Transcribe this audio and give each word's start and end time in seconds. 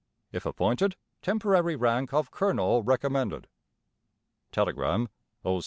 If 0.31 0.47
appointed, 0.47 0.95
temporary 1.21 1.75
rank 1.75 2.11
of 2.11 2.31
Colonel 2.31 2.81
recommended. 2.81 3.47
Telegram: 4.51 5.09
O. 5.45 5.59